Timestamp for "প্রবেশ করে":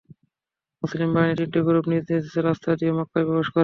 3.27-3.59